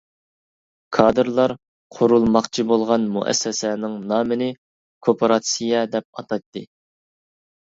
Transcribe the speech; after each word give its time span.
كادىرلار 0.95 1.51
قۇرۇلماقچى 1.97 2.65
بولغان 2.71 3.05
مۇئەسسەسەنىڭ 3.17 3.99
نامىنى 4.13 4.49
«كوپىراتسىيە» 5.09 5.85
دەپ 5.97 6.11
ئاتايتتى. 6.23 6.67